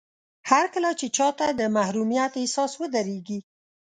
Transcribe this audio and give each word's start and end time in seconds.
هرکله 0.49 0.91
چې 0.99 1.07
چاته 1.17 1.47
د 1.59 1.61
محروميت 1.75 2.31
احساس 2.41 2.71
ودرېږي. 2.77 3.39